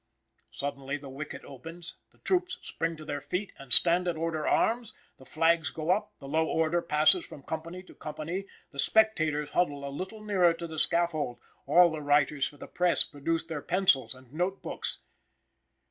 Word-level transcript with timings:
Suddenly 0.51 0.97
the 0.97 1.11
wicket 1.11 1.45
opens, 1.45 1.97
the 2.11 2.17
troops 2.17 2.57
spring 2.63 2.95
to 2.97 3.05
their 3.05 3.21
feet, 3.21 3.51
and 3.59 3.71
stand 3.71 4.07
at 4.07 4.15
order 4.17 4.47
arms, 4.47 4.95
the 5.17 5.27
flags 5.27 5.69
go 5.69 5.91
up, 5.91 6.11
the 6.17 6.27
low 6.27 6.47
order 6.47 6.81
passes 6.81 7.23
from 7.23 7.43
company 7.43 7.83
to 7.83 7.93
company; 7.93 8.45
the 8.71 8.79
spectators 8.79 9.51
huddle 9.51 9.87
a 9.87 9.93
little 9.93 10.23
nearer 10.23 10.55
to 10.55 10.65
the 10.65 10.79
scaffold; 10.79 11.37
all 11.67 11.91
the 11.91 12.01
writers 12.01 12.47
for 12.47 12.57
the 12.57 12.67
press 12.67 13.03
produce 13.03 13.43
their 13.43 13.61
pencils 13.61 14.15
and 14.15 14.33
note 14.33 14.63
books. 14.63 15.01